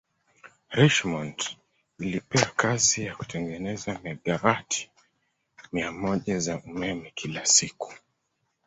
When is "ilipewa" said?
1.99-2.45